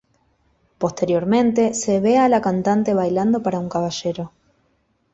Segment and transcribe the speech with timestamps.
[0.79, 4.31] Posteriormente, se ve a la cantante bailando para un caballero.